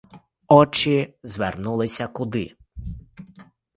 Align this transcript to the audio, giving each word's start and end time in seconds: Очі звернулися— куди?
Очі 0.47 1.13
звернулися— 1.23 2.07
куди? 2.07 2.55